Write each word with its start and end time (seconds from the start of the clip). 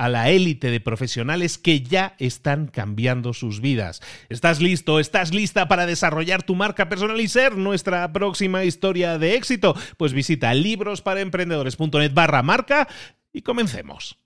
a 0.00 0.08
la 0.08 0.30
élite 0.30 0.70
de 0.70 0.80
profesionales 0.80 1.58
que 1.58 1.82
ya 1.82 2.14
están 2.18 2.68
cambiando 2.68 3.34
sus 3.34 3.60
vidas. 3.60 4.00
¿Estás 4.30 4.62
listo? 4.62 4.98
¿Estás 4.98 5.34
lista 5.34 5.68
para 5.68 5.84
desarrollar 5.84 6.42
tu 6.42 6.54
marca 6.54 6.88
personal 6.88 7.20
y 7.20 7.28
ser 7.28 7.58
nuestra 7.58 8.10
próxima 8.10 8.64
historia 8.64 9.18
de 9.18 9.34
éxito? 9.34 9.74
Pues 9.98 10.14
visita 10.14 10.54
librosparaemprendedores.net 10.54 12.14
barra 12.14 12.42
marca 12.42 12.88
y 13.30 13.42
comencemos. 13.42 14.18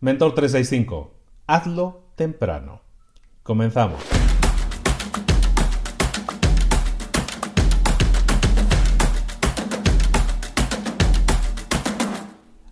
Mentor 0.00 0.34
365. 0.34 1.14
Hazlo 1.46 2.10
temprano. 2.16 2.80
Comenzamos. 3.42 4.02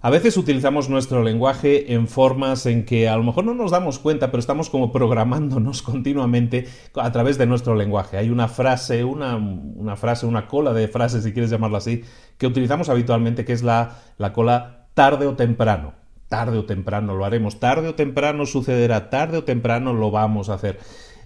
A 0.06 0.10
veces 0.10 0.36
utilizamos 0.36 0.88
nuestro 0.88 1.24
lenguaje 1.24 1.92
en 1.92 2.06
formas 2.06 2.64
en 2.66 2.84
que 2.84 3.08
a 3.08 3.16
lo 3.16 3.24
mejor 3.24 3.44
no 3.44 3.54
nos 3.54 3.72
damos 3.72 3.98
cuenta, 3.98 4.30
pero 4.30 4.38
estamos 4.38 4.70
como 4.70 4.92
programándonos 4.92 5.82
continuamente 5.82 6.68
a 6.94 7.10
través 7.10 7.38
de 7.38 7.46
nuestro 7.46 7.74
lenguaje. 7.74 8.16
Hay 8.16 8.30
una 8.30 8.46
frase, 8.46 9.02
una, 9.02 9.96
frase, 9.96 10.26
una 10.26 10.46
cola 10.46 10.72
de 10.72 10.86
frases, 10.86 11.24
si 11.24 11.32
quieres 11.32 11.50
llamarla 11.50 11.78
así, 11.78 12.04
que 12.38 12.46
utilizamos 12.46 12.88
habitualmente, 12.88 13.44
que 13.44 13.52
es 13.52 13.64
la, 13.64 13.98
la 14.16 14.32
cola 14.32 14.86
tarde 14.94 15.26
o 15.26 15.34
temprano. 15.34 15.94
Tarde 16.28 16.58
o 16.58 16.66
temprano 16.66 17.16
lo 17.16 17.24
haremos, 17.24 17.58
tarde 17.58 17.88
o 17.88 17.96
temprano 17.96 18.46
sucederá, 18.46 19.10
tarde 19.10 19.38
o 19.38 19.42
temprano 19.42 19.92
lo 19.92 20.12
vamos 20.12 20.50
a 20.50 20.54
hacer. 20.54 20.78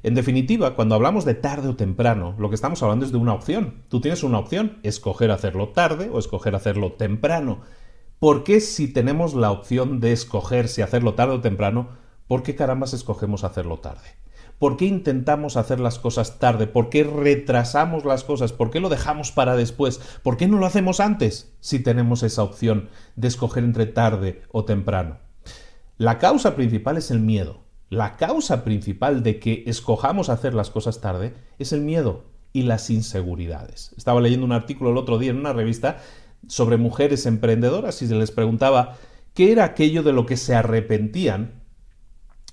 En 0.03 0.15
definitiva, 0.15 0.75
cuando 0.75 0.95
hablamos 0.95 1.27
de 1.27 1.35
tarde 1.35 1.69
o 1.69 1.77
temprano, 1.77 2.35
lo 2.39 2.49
que 2.49 2.55
estamos 2.55 2.83
hablando 2.83 3.05
es 3.05 3.13
de 3.13 3.19
una 3.19 3.35
opción. 3.35 3.83
Tú 3.91 4.01
tienes 4.01 4.23
una 4.23 4.39
opción, 4.39 4.79
escoger 4.83 5.31
hacerlo 5.31 5.69
tarde 5.69 6.09
o 6.11 6.19
escoger 6.19 6.55
hacerlo 6.55 6.93
temprano. 6.93 7.61
¿Por 8.21 8.45
qué 8.45 8.61
si 8.61 8.87
tenemos 8.87 9.33
la 9.33 9.51
opción 9.51 9.99
de 9.99 10.13
escoger 10.13 10.69
si 10.69 10.83
hacerlo 10.83 11.15
tarde 11.15 11.37
o 11.37 11.41
temprano, 11.41 11.89
por 12.29 12.43
qué 12.43 12.55
carambas 12.55 12.93
escogemos 12.93 13.45
hacerlo 13.45 13.79
tarde? 13.79 14.09
¿Por 14.59 14.77
qué 14.77 14.85
intentamos 14.85 15.57
hacer 15.57 15.81
las 15.81 15.99
cosas 15.99 16.39
tarde? 16.39 16.67
¿Por 16.67 16.91
qué 16.91 17.03
retrasamos 17.03 18.05
las 18.05 18.23
cosas? 18.23 18.53
¿Por 18.53 18.71
qué 18.71 18.79
lo 18.79 18.91
dejamos 18.91 19.33
para 19.33 19.57
después? 19.57 20.03
¿Por 20.23 20.37
qué 20.37 20.49
no 20.49 20.59
lo 20.59 20.67
hacemos 20.67 21.01
antes 21.01 21.55
si 21.61 21.79
tenemos 21.79 22.23
esa 22.23 22.43
opción 22.43 22.91
de 23.17 23.29
escoger 23.29 23.65
entre 23.65 23.87
tarde 23.87 24.43
o 24.53 24.67
temprano? 24.67 25.17
La 25.97 26.19
causa 26.19 26.55
principal 26.57 26.99
es 26.99 27.11
el 27.11 27.21
miedo. 27.21 27.63
La 27.89 28.19
causa 28.19 28.65
principal 28.65 29.23
de 29.23 29.41
que 29.41 29.65
escojamos 29.67 30.29
hacer 30.29 30.53
las 30.53 30.69
cosas 30.69 31.01
tarde 31.01 31.33
es 31.59 31.73
el 31.73 31.81
miedo 31.81 32.27
y 32.53 32.65
las 32.65 32.91
inseguridades. 32.91 33.95
Estaba 33.97 34.21
leyendo 34.21 34.45
un 34.45 34.53
artículo 34.53 34.91
el 34.91 34.99
otro 34.99 35.17
día 35.17 35.31
en 35.31 35.39
una 35.39 35.55
revista 35.55 36.03
sobre 36.47 36.77
mujeres 36.77 37.27
emprendedoras 37.27 38.03
y 38.03 38.07
se 38.07 38.15
les 38.15 38.31
preguntaba 38.31 38.97
qué 39.35 39.53
era 39.53 39.65
aquello 39.65 40.03
de 40.03 40.13
lo 40.13 40.27
que 40.27 40.37
se 40.37 40.55
arrepentían 40.55 41.63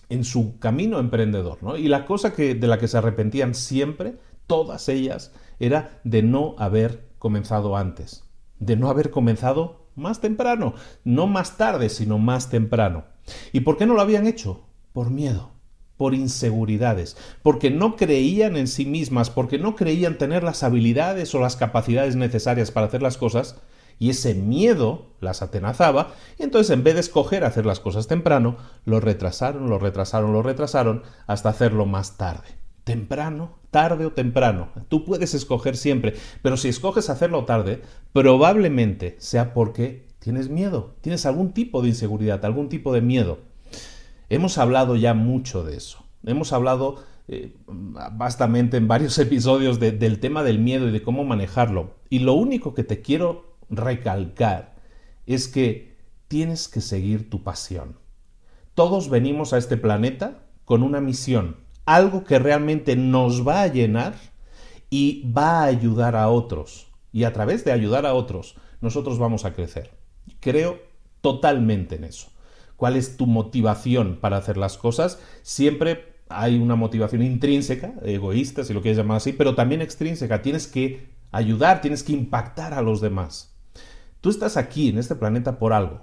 en 0.10 0.24
su 0.24 0.60
camino 0.60 1.00
emprendedor. 1.00 1.58
¿no? 1.62 1.78
Y 1.78 1.88
la 1.88 2.06
cosa 2.06 2.34
que, 2.34 2.56
de 2.56 2.68
la 2.68 2.78
que 2.78 2.88
se 2.88 2.98
arrepentían 2.98 3.56
siempre, 3.56 4.16
todas 4.46 4.90
ellas, 4.90 5.34
era 5.60 6.00
de 6.04 6.24
no 6.24 6.56
haber 6.60 7.08
comenzado 7.18 7.76
antes, 7.78 8.24
de 8.60 8.76
no 8.76 8.90
haber 8.90 9.10
comenzado 9.10 9.88
más 9.96 10.22
temprano, 10.22 10.76
no 11.04 11.28
más 11.28 11.58
tarde, 11.58 11.90
sino 11.90 12.20
más 12.20 12.50
temprano. 12.50 13.06
¿Y 13.52 13.62
por 13.62 13.78
qué 13.78 13.86
no 13.86 13.96
lo 13.96 14.02
habían 14.02 14.28
hecho? 14.28 14.66
Por 14.94 15.10
miedo 15.10 15.58
por 15.98 16.14
inseguridades, 16.14 17.18
porque 17.42 17.72
no 17.72 17.96
creían 17.96 18.56
en 18.56 18.68
sí 18.68 18.86
mismas, 18.86 19.32
porque 19.32 19.58
no 19.58 19.76
creían 19.76 20.18
tener 20.18 20.44
las 20.44 20.64
habilidades 20.64 21.34
o 21.34 21.40
las 21.40 21.56
capacidades 21.56 22.16
necesarias 22.16 22.72
para 22.72 22.86
hacer 22.86 23.02
las 23.02 23.18
cosas, 23.18 23.60
y 24.00 24.10
ese 24.10 24.34
miedo 24.34 25.08
las 25.20 25.42
atenazaba, 25.42 26.14
y 26.38 26.44
entonces 26.44 26.72
en 26.72 26.84
vez 26.84 26.94
de 26.96 27.00
escoger 27.02 27.44
hacer 27.44 27.66
las 27.66 27.80
cosas 27.80 28.08
temprano, 28.08 28.58
lo 28.86 29.00
retrasaron, 29.00 29.70
lo 29.70 29.80
retrasaron, 29.80 30.34
lo 30.34 30.44
retrasaron 30.44 31.04
hasta 31.26 31.50
hacerlo 31.50 31.86
más 31.86 32.18
tarde. 32.18 32.48
Temprano, 32.84 33.58
tarde 33.72 34.06
o 34.06 34.14
temprano. 34.14 34.70
Tú 34.88 35.04
puedes 35.04 35.34
escoger 35.34 35.76
siempre, 35.76 36.16
pero 36.42 36.56
si 36.58 36.70
escoges 36.70 37.10
hacerlo 37.10 37.46
tarde, 37.46 37.82
probablemente 38.14 39.16
sea 39.20 39.54
porque 39.54 40.08
tienes 40.20 40.50
miedo, 40.50 40.96
tienes 41.02 41.26
algún 41.26 41.52
tipo 41.52 41.82
de 41.82 41.90
inseguridad, 41.90 42.46
algún 42.46 42.70
tipo 42.70 42.94
de 42.94 43.02
miedo. 43.02 43.40
Hemos 44.30 44.58
hablado 44.58 44.96
ya 44.96 45.14
mucho 45.14 45.64
de 45.64 45.78
eso. 45.78 46.04
Hemos 46.26 46.54
hablado 46.54 47.04
eh, 47.28 47.56
bastante 47.68 48.78
en 48.78 48.88
varios 48.88 49.18
episodios 49.20 49.80
del 49.80 50.20
tema 50.20 50.44
del 50.44 50.60
miedo 50.60 50.88
y 50.88 50.92
de 50.92 51.02
cómo 51.02 51.24
manejarlo. 51.24 51.96
Y 52.10 52.20
lo 52.20 52.34
único 52.34 52.74
que 52.74 52.84
te 52.84 53.02
quiero 53.02 53.57
recalcar 53.70 54.76
es 55.26 55.48
que 55.48 55.98
tienes 56.28 56.68
que 56.68 56.82
seguir 56.82 57.30
tu 57.30 57.44
pasión. 57.44 57.98
Todos 58.74 59.10
venimos 59.10 59.54
a 59.54 59.58
este 59.58 59.78
planeta 59.78 60.44
con 60.66 60.84
una 60.84 61.02
misión, 61.02 61.58
algo 61.86 62.24
que 62.24 62.40
realmente 62.40 62.96
nos 62.96 63.48
va 63.48 63.62
a 63.62 63.68
llenar 63.68 64.16
y 64.90 65.32
va 65.32 65.62
a 65.62 65.66
ayudar 65.66 66.16
a 66.16 66.30
otros. 66.30 66.88
Y 67.12 67.24
a 67.24 67.34
través 67.34 67.66
de 67.66 67.72
ayudar 67.72 68.06
a 68.06 68.14
otros, 68.14 68.56
nosotros 68.82 69.18
vamos 69.18 69.46
a 69.46 69.54
crecer. 69.54 69.92
Creo 70.40 70.80
totalmente 71.22 71.96
en 71.96 72.04
eso. 72.04 72.28
¿Cuál 72.76 72.96
es 72.96 73.18
tu 73.18 73.26
motivación 73.26 74.18
para 74.22 74.38
hacer 74.38 74.58
las 74.58 74.78
cosas? 74.78 75.20
Siempre 75.42 76.18
hay 76.30 76.60
una 76.60 76.76
motivación 76.76 77.24
intrínseca, 77.24 77.94
egoísta, 78.04 78.64
si 78.64 78.74
lo 78.74 78.82
quieres 78.82 78.98
llamar 78.98 79.18
así, 79.18 79.34
pero 79.34 79.56
también 79.56 79.82
extrínseca. 79.82 80.42
Tienes 80.42 80.68
que 80.68 81.10
ayudar, 81.32 81.82
tienes 81.82 82.04
que 82.04 82.14
impactar 82.14 82.74
a 82.74 82.82
los 82.82 83.02
demás. 83.02 83.57
Tú 84.28 84.32
estás 84.32 84.58
aquí 84.58 84.90
en 84.90 84.98
este 84.98 85.16
planeta 85.16 85.58
por 85.58 85.72
algo, 85.72 86.02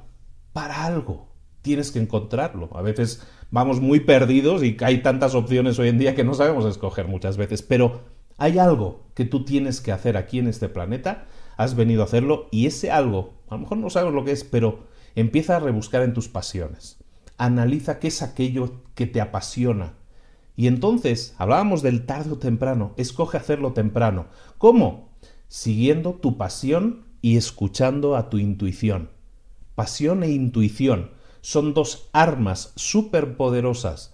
para 0.55 0.87
algo. 0.87 1.29
Tienes 1.61 1.93
que 1.93 1.99
encontrarlo. 1.99 2.71
A 2.75 2.81
veces 2.81 3.23
vamos 3.51 3.83
muy 3.83 4.01
perdidos 4.01 4.63
y 4.63 4.79
hay 4.81 5.03
tantas 5.03 5.35
opciones 5.35 5.79
hoy 5.79 5.91
en 5.91 5.99
día 5.99 6.15
que 6.15 6.25
no 6.25 6.33
sabemos 6.33 6.65
escoger 6.65 7.07
muchas 7.07 7.37
veces, 7.37 7.61
pero 7.61 8.01
hay 8.39 8.59
algo 8.59 9.03
que 9.13 9.27
tú 9.27 9.45
tienes 9.45 9.83
que 9.83 9.93
hacer 9.93 10.17
aquí 10.17 10.39
en 10.39 10.49
este 10.49 10.71
planeta, 10.71 11.27
has 11.59 11.75
venido 11.75 12.01
a 12.01 12.07
hacerlo 12.07 12.49
y 12.51 12.65
ese 12.65 12.91
algo, 12.91 13.35
a 13.51 13.57
lo 13.57 13.61
mejor 13.61 13.77
no 13.77 13.91
sabes 13.91 14.15
lo 14.15 14.25
que 14.25 14.33
es, 14.33 14.43
pero 14.43 14.87
empieza 15.15 15.57
a 15.57 15.61
rebuscar 15.61 16.01
en 16.01 16.15
tus 16.15 16.29
pasiones. 16.29 17.05
Analiza 17.37 17.99
qué 17.99 18.09
es 18.09 18.23
aquello 18.23 18.81
que 18.95 19.07
te 19.07 19.21
apasiona. 19.21 19.99
Y 20.57 20.67
entonces, 20.67 21.35
hablábamos 21.37 21.83
del 21.83 22.07
tarde 22.07 22.31
o 22.33 22.39
temprano, 22.39 22.95
escoge 22.97 23.37
hacerlo 23.37 23.75
temprano. 23.75 24.29
¿Cómo? 24.57 25.13
siguiendo 25.55 26.15
tu 26.15 26.37
pasión 26.37 27.04
y 27.25 27.39
escuchando 27.39 28.17
a 28.17 28.29
tu 28.29 28.37
intuición. 28.37 29.09
Pasión 29.75 30.25
e 30.25 30.31
intuición 30.31 31.13
son 31.41 31.73
dos 31.73 32.11
armas 32.13 32.75
superpoderosas. 32.77 34.13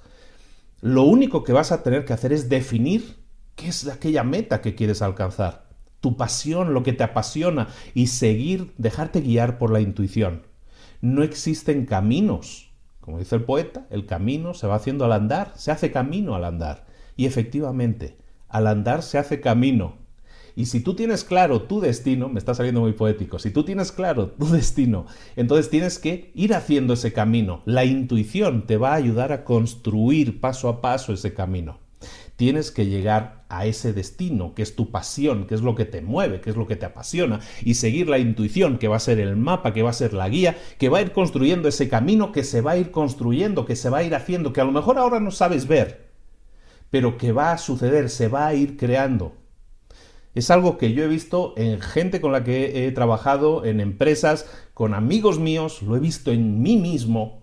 Lo 0.81 1.03
único 1.03 1.43
que 1.43 1.53
vas 1.53 1.73
a 1.73 1.83
tener 1.83 2.05
que 2.05 2.12
hacer 2.12 2.33
es 2.33 2.49
definir 2.49 3.17
qué 3.57 3.67
es 3.67 3.89
aquella 3.89 4.23
meta 4.23 4.61
que 4.61 4.77
quieres 4.77 5.03
alcanzar, 5.03 5.67
tu 5.99 6.17
pasión, 6.17 6.73
lo 6.73 6.85
que 6.85 6.93
te 6.93 7.03
apasiona 7.03 7.67
y 7.95 8.07
seguir, 8.07 8.75
dejarte 8.79 9.23
guiar 9.23 9.59
por 9.59 9.73
la 9.73 9.81
intuición. 9.81 10.47
No 11.01 11.25
existen 11.25 11.87
caminos. 11.87 12.71
Como 13.01 13.19
dice 13.19 13.35
el 13.35 13.43
poeta, 13.43 13.89
el 13.91 14.07
camino 14.07 14.55
se 14.55 14.69
va 14.69 14.77
haciendo 14.77 15.05
al 15.05 15.15
andar, 15.15 15.53
se 15.57 15.73
hace 15.73 15.91
camino 15.91 16.37
al 16.37 16.45
andar. 16.45 16.87
Y 17.17 17.27
efectivamente, 17.27 18.19
al 18.49 18.69
andar 18.69 19.03
se 19.03 19.19
hace 19.19 19.41
camino. 19.41 19.99
Y 20.56 20.67
si 20.67 20.81
tú 20.81 20.94
tienes 20.94 21.25
claro 21.25 21.62
tu 21.62 21.81
destino, 21.81 22.29
me 22.29 22.38
está 22.38 22.55
saliendo 22.55 22.81
muy 22.81 22.93
poético, 22.93 23.38
si 23.38 23.50
tú 23.50 23.64
tienes 23.64 23.93
claro 23.93 24.29
tu 24.29 24.47
destino, 24.50 25.06
entonces 25.37 25.70
tienes 25.70 25.99
que 25.99 26.31
ir 26.35 26.55
haciendo 26.55 26.94
ese 26.94 27.12
camino. 27.12 27.62
La 27.64 27.85
intuición 27.85 28.67
te 28.67 28.76
va 28.76 28.93
a 28.93 28.97
ayudar 28.97 29.32
a 29.32 29.44
construir 29.44 30.41
paso 30.41 30.69
a 30.69 30.81
paso 30.81 31.12
ese 31.12 31.35
camino. 31.35 31.79
Tienes 32.37 32.70
que 32.70 32.87
llegar 32.87 33.44
a 33.50 33.67
ese 33.67 33.93
destino, 33.93 34.55
que 34.55 34.62
es 34.62 34.75
tu 34.75 34.91
pasión, 34.91 35.47
que 35.47 35.55
es 35.55 35.61
lo 35.61 35.75
que 35.75 35.85
te 35.85 36.00
mueve, 36.00 36.41
que 36.41 36.49
es 36.49 36.56
lo 36.56 36.67
que 36.67 36.76
te 36.76 36.87
apasiona, 36.87 37.41
y 37.62 37.75
seguir 37.75 38.08
la 38.08 38.19
intuición, 38.19 38.79
que 38.79 38.88
va 38.88 38.97
a 38.97 39.00
ser 39.00 39.20
el 39.20 39.37
mapa, 39.37 39.75
que 39.75 39.82
va 39.82 39.91
a 39.91 39.93
ser 39.93 40.14
la 40.14 40.29
guía, 40.29 40.56
que 40.79 40.88
va 40.88 40.99
a 40.99 41.02
ir 41.02 41.12
construyendo 41.12 41.69
ese 41.69 41.91
camino, 41.91 42.32
que 42.32 42.44
se 42.44 42.62
va 42.62 42.73
a 42.73 42.76
ir 42.79 42.93
construyendo, 42.93 43.67
que 43.67 43.76
se 43.76 43.91
va 43.91 43.99
a 43.99 44.02
ir 44.05 44.14
haciendo, 44.14 44.55
que 44.55 44.62
a 44.62 44.64
lo 44.64 44.73
mejor 44.73 44.97
ahora 44.97 45.20
no 45.20 45.31
sabes 45.31 45.67
ver, 45.67 46.08
pero 46.88 47.19
que 47.19 47.32
va 47.32 47.52
a 47.52 47.58
suceder, 47.58 48.08
se 48.08 48.29
va 48.29 48.47
a 48.47 48.55
ir 48.55 48.79
creando. 48.79 49.35
Es 50.35 50.50
algo 50.50 50.79
que 50.79 50.93
yo 50.93 51.03
he 51.03 51.09
visto 51.09 51.55
en 51.56 51.81
gente 51.81 52.21
con 52.21 52.32
la 52.32 52.44
que 52.44 52.87
he 52.87 52.93
trabajado, 52.93 53.65
en 53.65 53.81
empresas, 53.81 54.49
con 54.75 54.94
amigos 54.94 55.38
míos, 55.38 55.82
lo 55.82 55.97
he 55.97 56.00
visto 56.00 56.31
en 56.31 56.62
mí 56.62 56.77
mismo. 56.77 57.43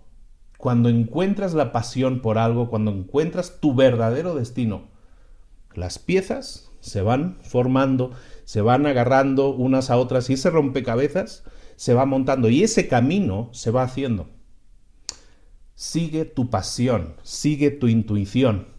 Cuando 0.57 0.89
encuentras 0.89 1.53
la 1.53 1.71
pasión 1.71 2.21
por 2.21 2.37
algo, 2.37 2.69
cuando 2.69 2.91
encuentras 2.91 3.59
tu 3.59 3.75
verdadero 3.75 4.35
destino, 4.35 4.87
las 5.73 5.99
piezas 5.99 6.71
se 6.79 7.01
van 7.01 7.37
formando, 7.41 8.11
se 8.45 8.61
van 8.61 8.85
agarrando 8.85 9.49
unas 9.49 9.89
a 9.89 9.97
otras 9.97 10.29
y 10.29 10.33
ese 10.33 10.49
rompecabezas 10.49 11.43
se 11.75 11.93
va 11.93 12.05
montando 12.05 12.49
y 12.49 12.63
ese 12.63 12.87
camino 12.87 13.49
se 13.51 13.69
va 13.69 13.83
haciendo. 13.83 14.29
Sigue 15.75 16.25
tu 16.25 16.49
pasión, 16.49 17.15
sigue 17.21 17.69
tu 17.69 17.87
intuición, 17.87 18.69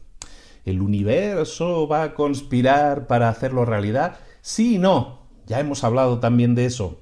¿El 0.68 0.82
universo 0.82 1.88
va 1.88 2.02
a 2.02 2.14
conspirar 2.14 3.06
para 3.06 3.30
hacerlo 3.30 3.64
realidad? 3.64 4.18
Sí 4.42 4.74
y 4.74 4.78
no. 4.78 5.22
Ya 5.46 5.60
hemos 5.60 5.82
hablado 5.82 6.20
también 6.20 6.54
de 6.54 6.66
eso. 6.66 7.00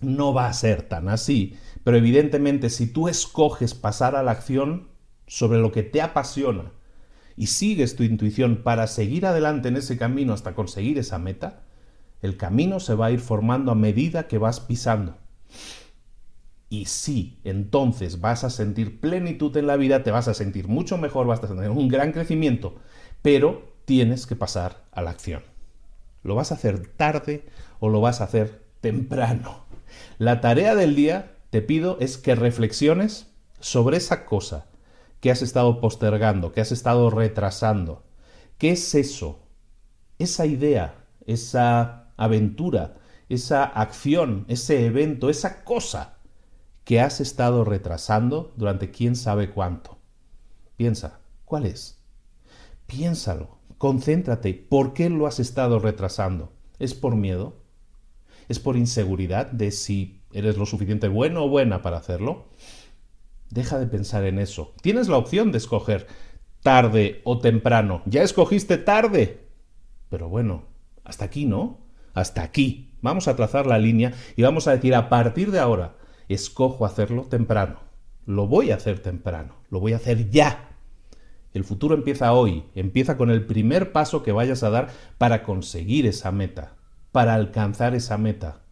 No 0.00 0.34
va 0.34 0.48
a 0.48 0.52
ser 0.52 0.82
tan 0.82 1.08
así, 1.08 1.56
pero 1.84 1.96
evidentemente 1.96 2.70
si 2.70 2.88
tú 2.92 3.06
escoges 3.06 3.74
pasar 3.74 4.16
a 4.16 4.24
la 4.24 4.32
acción 4.32 4.88
sobre 5.28 5.60
lo 5.60 5.70
que 5.70 5.84
te 5.84 6.02
apasiona 6.02 6.72
y 7.36 7.46
sigues 7.46 7.94
tu 7.94 8.02
intuición 8.02 8.64
para 8.64 8.88
seguir 8.88 9.26
adelante 9.26 9.68
en 9.68 9.76
ese 9.76 9.96
camino 9.96 10.32
hasta 10.32 10.56
conseguir 10.56 10.98
esa 10.98 11.20
meta, 11.20 11.62
el 12.20 12.36
camino 12.36 12.80
se 12.80 12.96
va 12.96 13.06
a 13.06 13.10
ir 13.12 13.20
formando 13.20 13.70
a 13.70 13.76
medida 13.76 14.26
que 14.26 14.38
vas 14.38 14.58
pisando. 14.58 15.18
Y 16.70 16.84
sí, 16.84 17.40
entonces 17.44 18.20
vas 18.20 18.44
a 18.44 18.50
sentir 18.50 19.00
plenitud 19.00 19.56
en 19.56 19.66
la 19.66 19.76
vida, 19.76 20.02
te 20.02 20.10
vas 20.10 20.28
a 20.28 20.34
sentir 20.34 20.68
mucho 20.68 20.98
mejor, 20.98 21.26
vas 21.26 21.42
a 21.42 21.48
tener 21.48 21.70
un 21.70 21.88
gran 21.88 22.12
crecimiento, 22.12 22.76
pero 23.22 23.72
tienes 23.84 24.26
que 24.26 24.36
pasar 24.36 24.84
a 24.92 25.02
la 25.02 25.10
acción. 25.10 25.42
¿Lo 26.22 26.34
vas 26.34 26.52
a 26.52 26.56
hacer 26.56 26.86
tarde 26.86 27.46
o 27.80 27.88
lo 27.88 28.00
vas 28.00 28.20
a 28.20 28.24
hacer 28.24 28.62
temprano? 28.80 29.64
La 30.18 30.40
tarea 30.40 30.74
del 30.74 30.94
día, 30.94 31.36
te 31.50 31.62
pido, 31.62 31.96
es 32.00 32.18
que 32.18 32.34
reflexiones 32.34 33.28
sobre 33.60 33.96
esa 33.96 34.24
cosa 34.24 34.66
que 35.20 35.30
has 35.30 35.42
estado 35.42 35.80
postergando, 35.80 36.52
que 36.52 36.60
has 36.60 36.72
estado 36.72 37.10
retrasando. 37.10 38.04
¿Qué 38.58 38.70
es 38.70 38.94
eso? 38.94 39.40
Esa 40.18 40.46
idea, 40.46 40.94
esa 41.26 42.12
aventura, 42.16 42.96
esa 43.28 43.64
acción, 43.64 44.44
ese 44.48 44.86
evento, 44.86 45.30
esa 45.30 45.64
cosa 45.64 46.18
que 46.84 47.00
has 47.00 47.20
estado 47.20 47.64
retrasando 47.64 48.52
durante 48.56 48.90
quién 48.90 49.16
sabe 49.16 49.50
cuánto. 49.50 49.98
Piensa, 50.76 51.20
¿cuál 51.44 51.66
es? 51.66 51.97
Piénsalo, 52.88 53.58
concéntrate, 53.76 54.54
¿por 54.54 54.94
qué 54.94 55.10
lo 55.10 55.26
has 55.26 55.40
estado 55.40 55.78
retrasando? 55.78 56.54
¿Es 56.78 56.94
por 56.94 57.16
miedo? 57.16 57.62
¿Es 58.48 58.58
por 58.58 58.78
inseguridad 58.78 59.52
de 59.52 59.72
si 59.72 60.22
eres 60.32 60.56
lo 60.56 60.64
suficiente 60.64 61.08
bueno 61.08 61.44
o 61.44 61.50
buena 61.50 61.82
para 61.82 61.98
hacerlo? 61.98 62.46
Deja 63.50 63.78
de 63.78 63.86
pensar 63.86 64.24
en 64.24 64.38
eso. 64.38 64.72
Tienes 64.80 65.08
la 65.08 65.18
opción 65.18 65.52
de 65.52 65.58
escoger 65.58 66.06
tarde 66.62 67.20
o 67.24 67.38
temprano. 67.40 68.00
Ya 68.06 68.22
escogiste 68.22 68.78
tarde. 68.78 69.48
Pero 70.08 70.30
bueno, 70.30 70.64
hasta 71.04 71.26
aquí, 71.26 71.44
¿no? 71.44 71.80
Hasta 72.14 72.42
aquí. 72.42 72.94
Vamos 73.02 73.28
a 73.28 73.36
trazar 73.36 73.66
la 73.66 73.78
línea 73.78 74.14
y 74.34 74.42
vamos 74.42 74.66
a 74.66 74.72
decir 74.72 74.94
a 74.94 75.10
partir 75.10 75.50
de 75.50 75.60
ahora, 75.60 75.98
escojo 76.28 76.86
hacerlo 76.86 77.24
temprano. 77.24 77.80
Lo 78.24 78.46
voy 78.46 78.70
a 78.70 78.76
hacer 78.76 79.00
temprano, 79.00 79.56
lo 79.68 79.78
voy 79.78 79.92
a 79.92 79.96
hacer 79.96 80.30
ya. 80.30 80.67
El 81.52 81.64
futuro 81.64 81.94
empieza 81.94 82.32
hoy, 82.32 82.64
empieza 82.74 83.16
con 83.16 83.30
el 83.30 83.46
primer 83.46 83.92
paso 83.92 84.22
que 84.22 84.32
vayas 84.32 84.62
a 84.62 84.70
dar 84.70 84.88
para 85.16 85.42
conseguir 85.42 86.06
esa 86.06 86.30
meta, 86.30 86.76
para 87.12 87.34
alcanzar 87.34 87.94
esa 87.94 88.18
meta. 88.18 88.62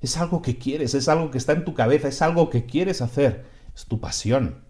Es 0.00 0.16
algo 0.16 0.42
que 0.42 0.58
quieres, 0.58 0.94
es 0.94 1.08
algo 1.08 1.30
que 1.30 1.38
está 1.38 1.52
en 1.52 1.64
tu 1.64 1.74
cabeza, 1.74 2.08
es 2.08 2.20
algo 2.20 2.50
que 2.50 2.66
quieres 2.66 3.00
hacer, 3.00 3.44
es 3.74 3.86
tu 3.86 4.00
pasión. 4.00 4.64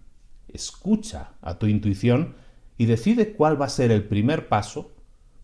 Escucha 0.49 1.33
a 1.41 1.59
tu 1.59 1.67
intuición 1.67 2.37
y 2.77 2.87
decide 2.87 3.33
cuál 3.33 3.61
va 3.61 3.67
a 3.67 3.71
ser 3.71 3.91
el 3.91 4.05
primer 4.05 4.49
paso, 4.49 4.93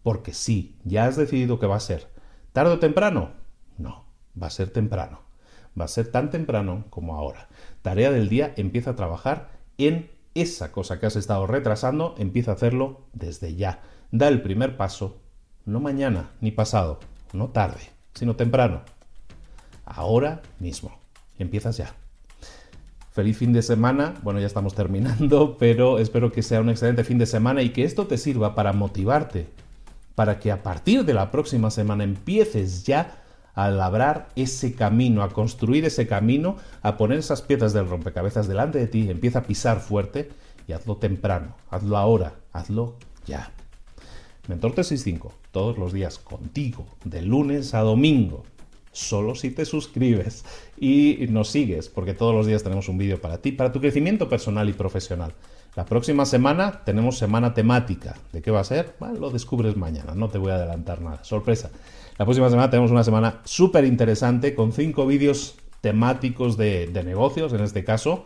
porque 0.02 0.32
sí, 0.32 0.78
ya 0.84 1.06
has 1.06 1.16
decidido 1.16 1.58
que 1.58 1.66
va 1.66 1.76
a 1.76 1.80
ser. 1.80 2.08
¿Tarde 2.52 2.74
o 2.74 2.78
temprano? 2.78 3.32
No, 3.78 4.04
va 4.40 4.46
a 4.46 4.50
ser 4.50 4.70
temprano 4.70 5.30
va 5.78 5.84
a 5.84 5.88
ser 5.88 6.08
tan 6.08 6.30
temprano 6.30 6.84
como 6.90 7.16
ahora. 7.16 7.48
Tarea 7.82 8.10
del 8.10 8.28
día, 8.28 8.52
empieza 8.56 8.90
a 8.90 8.96
trabajar 8.96 9.50
en 9.78 10.10
esa 10.34 10.72
cosa 10.72 10.98
que 10.98 11.06
has 11.06 11.16
estado 11.16 11.46
retrasando, 11.46 12.14
empieza 12.18 12.52
a 12.52 12.54
hacerlo 12.54 13.06
desde 13.12 13.54
ya. 13.54 13.80
Da 14.10 14.28
el 14.28 14.42
primer 14.42 14.76
paso, 14.76 15.18
no 15.64 15.80
mañana 15.80 16.30
ni 16.40 16.50
pasado, 16.50 17.00
no 17.32 17.48
tarde, 17.48 17.80
sino 18.14 18.36
temprano. 18.36 18.82
Ahora 19.84 20.42
mismo. 20.58 20.98
Empiezas 21.38 21.76
ya. 21.78 21.94
Feliz 23.12 23.38
fin 23.38 23.52
de 23.52 23.62
semana. 23.62 24.14
Bueno, 24.22 24.40
ya 24.40 24.46
estamos 24.46 24.74
terminando, 24.74 25.56
pero 25.58 25.98
espero 25.98 26.30
que 26.30 26.42
sea 26.42 26.60
un 26.60 26.70
excelente 26.70 27.04
fin 27.04 27.18
de 27.18 27.26
semana 27.26 27.62
y 27.62 27.70
que 27.70 27.84
esto 27.84 28.06
te 28.06 28.18
sirva 28.18 28.54
para 28.54 28.72
motivarte, 28.72 29.48
para 30.14 30.38
que 30.38 30.52
a 30.52 30.62
partir 30.62 31.04
de 31.04 31.14
la 31.14 31.30
próxima 31.30 31.70
semana 31.70 32.04
empieces 32.04 32.84
ya 32.84 33.22
a 33.54 33.70
labrar 33.70 34.28
ese 34.36 34.74
camino, 34.74 35.22
a 35.22 35.30
construir 35.30 35.84
ese 35.84 36.06
camino, 36.06 36.56
a 36.82 36.96
poner 36.96 37.18
esas 37.18 37.42
piezas 37.42 37.72
del 37.72 37.88
rompecabezas 37.88 38.48
delante 38.48 38.78
de 38.78 38.86
ti, 38.86 39.10
empieza 39.10 39.40
a 39.40 39.44
pisar 39.44 39.80
fuerte 39.80 40.30
y 40.66 40.72
hazlo 40.72 40.96
temprano, 40.96 41.56
hazlo 41.70 41.96
ahora, 41.96 42.34
hazlo 42.52 42.96
ya. 43.26 43.50
Mentor 44.48 44.72
365, 44.72 45.32
todos 45.52 45.78
los 45.78 45.92
días 45.92 46.18
contigo, 46.18 46.86
de 47.04 47.22
lunes 47.22 47.74
a 47.74 47.80
domingo, 47.80 48.44
solo 48.92 49.34
si 49.34 49.50
te 49.50 49.64
suscribes 49.64 50.44
y 50.78 51.26
nos 51.28 51.48
sigues, 51.48 51.88
porque 51.88 52.14
todos 52.14 52.34
los 52.34 52.46
días 52.46 52.62
tenemos 52.62 52.88
un 52.88 52.98
vídeo 52.98 53.20
para 53.20 53.38
ti, 53.38 53.52
para 53.52 53.72
tu 53.72 53.80
crecimiento 53.80 54.28
personal 54.28 54.68
y 54.68 54.72
profesional. 54.72 55.32
La 55.76 55.84
próxima 55.84 56.26
semana 56.26 56.82
tenemos 56.84 57.18
semana 57.18 57.54
temática. 57.54 58.16
¿De 58.32 58.42
qué 58.42 58.50
va 58.50 58.60
a 58.60 58.64
ser? 58.64 58.94
Lo 59.18 59.30
descubres 59.30 59.76
mañana, 59.76 60.14
no 60.14 60.28
te 60.28 60.38
voy 60.38 60.50
a 60.50 60.56
adelantar 60.56 61.00
nada. 61.00 61.22
Sorpresa. 61.22 61.70
La 62.18 62.24
próxima 62.24 62.50
semana 62.50 62.70
tenemos 62.70 62.90
una 62.90 63.04
semana 63.04 63.40
súper 63.44 63.84
interesante 63.84 64.54
con 64.54 64.72
cinco 64.72 65.06
vídeos 65.06 65.54
temáticos 65.80 66.56
de, 66.56 66.90
negocios, 67.04 67.52
en 67.52 67.60
este 67.60 67.84
caso. 67.84 68.24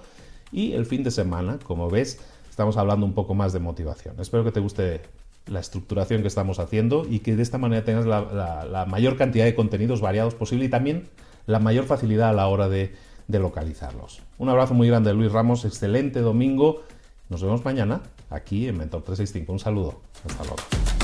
Y 0.52 0.72
el 0.72 0.86
fin 0.86 1.02
de 1.04 1.10
semana, 1.10 1.58
como 1.62 1.90
ves, 1.90 2.18
estamos 2.48 2.76
hablando 2.76 3.04
un 3.04 3.12
poco 3.12 3.34
más 3.34 3.52
de 3.52 3.60
motivación. 3.60 4.16
Espero 4.18 4.42
que 4.42 4.52
te 4.52 4.60
guste 4.60 5.02
la 5.46 5.60
estructuración 5.60 6.22
que 6.22 6.28
estamos 6.28 6.58
haciendo 6.58 7.06
y 7.08 7.18
que 7.18 7.36
de 7.36 7.42
esta 7.42 7.58
manera 7.58 7.84
tengas 7.84 8.06
la, 8.06 8.86
mayor 8.88 9.18
cantidad 9.18 9.44
de 9.44 9.54
contenidos 9.54 10.00
variados 10.00 10.34
posible 10.34 10.64
y 10.64 10.68
también 10.70 11.08
la 11.46 11.58
mayor 11.58 11.84
facilidad 11.84 12.30
a 12.30 12.32
la 12.32 12.48
hora 12.48 12.70
de, 12.70 12.94
de 13.28 13.38
localizarlos. 13.38 14.22
Un 14.38 14.48
abrazo 14.48 14.72
muy 14.72 14.88
grande, 14.88 15.12
Luis 15.12 15.30
Ramos. 15.30 15.66
Excelente 15.66 16.20
domingo. 16.20 16.82
Nos 17.28 17.42
vemos 17.42 17.64
mañana 17.64 18.02
aquí 18.30 18.68
en 18.68 18.78
Mentor 18.78 19.02
365. 19.02 19.52
Un 19.52 19.58
saludo. 19.58 20.00
Hasta 20.24 20.44
luego. 20.44 21.03